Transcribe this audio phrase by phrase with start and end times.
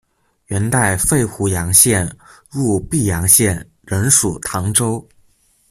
[0.47, 2.11] 元代废湖阳县
[2.49, 5.07] 入泌阳县仍属唐州。